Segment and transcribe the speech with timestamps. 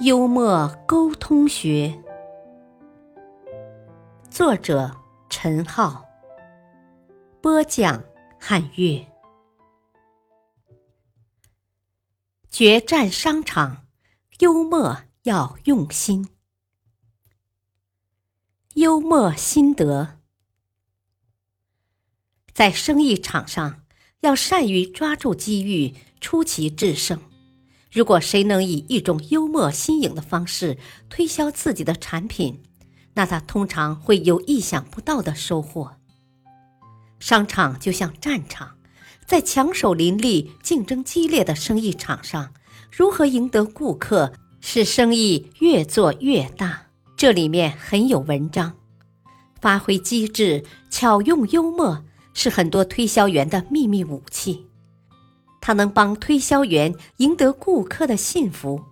[0.00, 2.00] 幽默沟通学，
[4.30, 4.94] 作者。
[5.28, 6.06] 陈浩
[7.40, 8.04] 播讲，
[8.40, 9.06] 汉乐。
[12.48, 13.88] 决战商场，
[14.38, 16.28] 幽默要用心。
[18.74, 20.20] 幽默心得，
[22.54, 23.84] 在生意场上
[24.20, 27.20] 要善于抓住机遇，出奇制胜。
[27.90, 30.76] 如果谁能以一种幽默新颖的方式
[31.08, 32.62] 推销自己的产品，
[33.14, 35.96] 那他通常会有意想不到的收获。
[37.18, 38.76] 商场就像战场，
[39.26, 42.52] 在强手林立、竞争激烈的生意场上，
[42.92, 46.88] 如何赢得顾客，使生意越做越大？
[47.16, 48.74] 这里面很有文章。
[49.60, 54.67] 发挥机智，巧用幽默，是很多推销员的秘密武器。
[55.68, 58.82] 它能帮推销员赢得顾客的信服，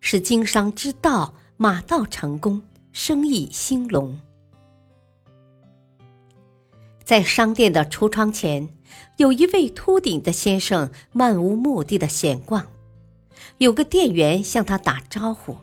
[0.00, 2.62] 使经商之道马到成功。
[2.90, 4.18] 生意兴隆，
[7.04, 8.66] 在商店的橱窗前，
[9.18, 12.66] 有一位秃顶的先生漫无目的的闲逛。
[13.58, 15.58] 有个店员向他打招呼，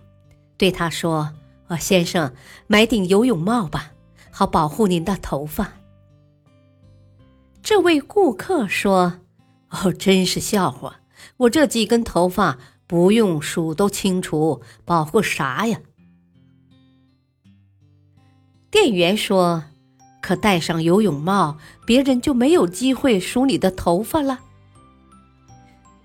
[0.56, 1.34] 对他说
[1.66, 2.32] ：“啊，先生，
[2.68, 3.94] 买顶游泳帽吧，
[4.30, 5.74] 好保护您的头发。”
[7.64, 9.22] 这位顾客说
[9.70, 11.02] ：“哦，真是笑话，
[11.38, 15.80] 我这几根头发不用数都清楚，保护啥呀？”
[18.72, 19.64] 店员说
[20.22, 24.40] ：“可戴上游泳帽，别人就没有机会数你的头发了。”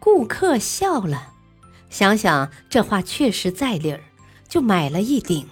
[0.01, 1.33] 顾客笑了，
[1.89, 4.01] 想想这话确实在理儿，
[4.49, 5.47] 就买了一顶。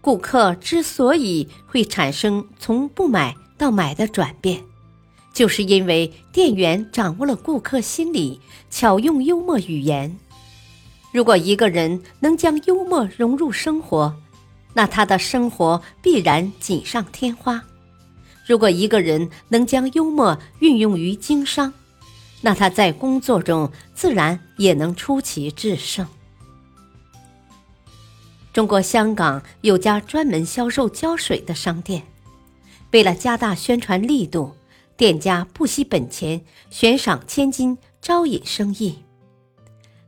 [0.00, 4.64] 顾客之所以会产生从不买到买的转变，
[5.32, 10.16] 就是因为店员掌握了顾客心理，巧用幽默语言。
[11.10, 14.14] 如果一个人能将幽默融入生活，
[14.74, 17.62] 那他的生活必然锦上添花。
[18.46, 21.72] 如果一个人能将幽默运用于经商，
[22.40, 26.06] 那他在工作中自然也能出奇制胜。
[28.52, 32.02] 中国香港有家专门销售胶水的商店，
[32.90, 34.54] 为了加大宣传力度，
[35.02, 36.40] 店家不惜本钱
[36.70, 38.94] 悬赏千金招引生意，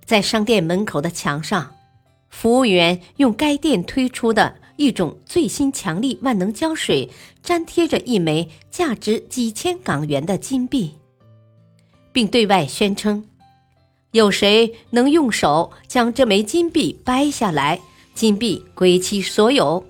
[0.05, 1.75] 在商店门口的墙上。
[2.31, 7.10] 服务员用该店推出的一种最新强力万能胶水
[7.43, 10.94] 粘贴着一枚价值几千港元的金币，
[12.12, 13.25] 并对外宣称
[14.12, 17.81] ：“有谁能用手将这枚金币掰下来，
[18.15, 19.84] 金币归其所有。”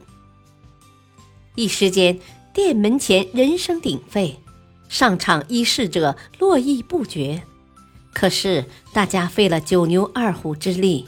[1.56, 2.18] 一时间，
[2.54, 4.34] 店门前人声鼎沸，
[4.94, 7.42] 上场一试者络绎不绝。
[8.12, 11.04] 可是，大家费了九牛二虎之力。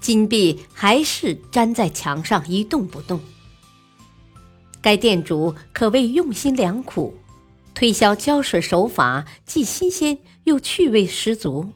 [0.00, 3.20] 金币还是粘在墙上一动不动。
[4.80, 7.14] 该店主可谓用心良苦，
[7.74, 11.70] 推销胶水手法既新鲜又趣味十足，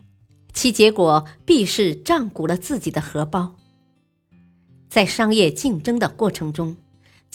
[0.54, 3.56] 其结果必是胀鼓了自己的荷包。
[4.88, 6.78] 在商业竞争的过程中，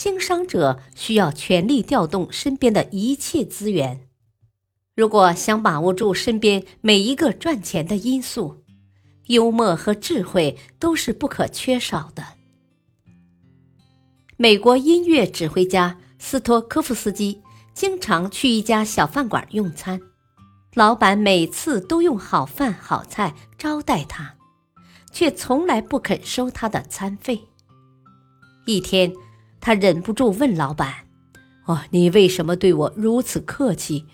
[0.01, 4.09] 经商者需要全力调动身边的一切资源，
[4.95, 8.63] 如果想把握住身边每一个赚钱的因素。
[9.27, 12.25] 幽默和智慧都是不可缺少的。
[14.37, 17.39] 美国音乐指挥家斯托科夫斯基
[17.75, 20.01] 经常去一家小饭馆用餐，
[20.73, 24.33] 老板每次都用好饭好菜招待他，
[25.11, 27.39] 却从来不肯收他的餐费。
[28.65, 29.13] 一天，
[29.61, 30.93] 他忍不住问老板
[31.65, 34.05] ：“哦，你为什么对我如此客气？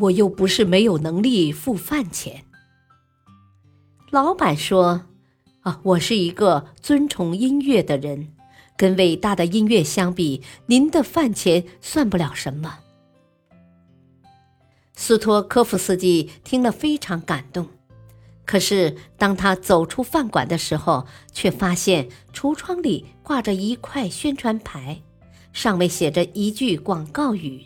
[0.00, 2.44] 我又不是没有能力付饭钱。”
[4.10, 5.06] 老板说
[5.62, 8.32] ：“啊，我是一个尊崇音乐的人，
[8.76, 12.78] 跟伟大的音乐相比，您的饭钱算不了什么。”
[14.94, 17.68] 斯托科夫斯基听了非常感动，
[18.44, 25.02] 可是当他走出饭馆的时候，却发现橱窗里挂着一块宣传牌，
[25.52, 27.64] 上面写着一句广告语。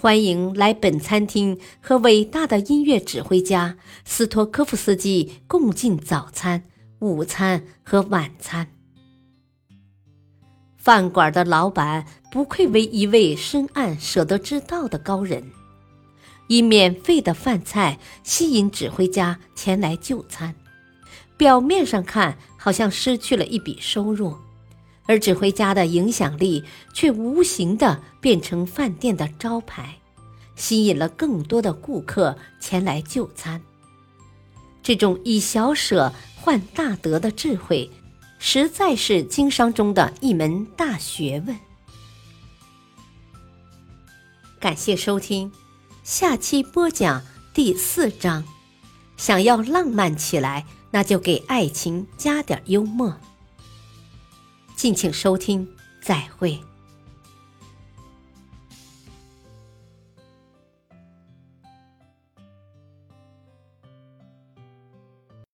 [0.00, 6.64] 欢迎来本餐厅和伟大的音乐指挥家斯托科夫斯基共进早餐、
[6.98, 8.68] 午餐和晚餐。
[10.76, 15.42] 饭馆的老板不愧为一位深谙舍得之道的高人，
[16.46, 20.54] 以免费的饭菜吸引指挥家前来就餐。
[21.36, 24.36] 表面上看，好像失去了一笔收入，
[25.06, 29.98] 而指挥家的影响力却无形的变成饭店的招牌，
[30.54, 33.60] 吸引了更多的顾客前来就餐。
[34.82, 37.90] 这种以小舍换大得的智慧，
[38.38, 41.58] 实在是经商中的一门大学问。
[44.60, 45.50] 感谢收听，
[46.04, 47.20] 下期播讲
[47.52, 48.44] 第四章。
[49.16, 50.64] 想要浪漫起来。
[50.94, 53.18] 那就给爱情加点幽默。
[54.76, 55.68] 敬请收听，
[56.00, 56.62] 再会。